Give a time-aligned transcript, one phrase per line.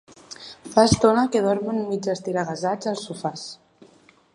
[0.75, 3.47] Fa estona que dormen mig estiregassats als sofàs.